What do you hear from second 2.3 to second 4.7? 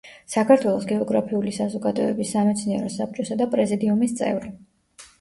სამეცნიერო საბჭოსა და პრეზიდიუმის წევრი.